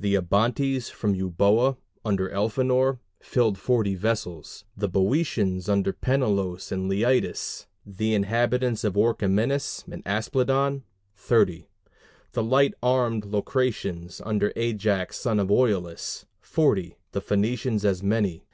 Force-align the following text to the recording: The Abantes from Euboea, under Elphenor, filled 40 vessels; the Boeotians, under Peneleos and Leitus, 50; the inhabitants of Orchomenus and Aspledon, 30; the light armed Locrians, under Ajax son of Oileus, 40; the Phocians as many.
The 0.00 0.14
Abantes 0.14 0.88
from 0.88 1.14
Euboea, 1.14 1.76
under 2.06 2.30
Elphenor, 2.30 3.00
filled 3.20 3.58
40 3.58 3.94
vessels; 3.96 4.64
the 4.74 4.88
Boeotians, 4.88 5.68
under 5.68 5.92
Peneleos 5.92 6.72
and 6.72 6.88
Leitus, 6.88 7.66
50; 7.84 7.96
the 7.98 8.14
inhabitants 8.14 8.82
of 8.82 8.94
Orchomenus 8.94 9.84
and 9.92 10.02
Aspledon, 10.06 10.84
30; 11.16 11.68
the 12.32 12.42
light 12.42 12.72
armed 12.82 13.26
Locrians, 13.26 14.22
under 14.24 14.54
Ajax 14.56 15.18
son 15.18 15.38
of 15.38 15.48
Oileus, 15.50 16.24
40; 16.40 16.96
the 17.12 17.20
Phocians 17.20 17.84
as 17.84 18.02
many. 18.02 18.46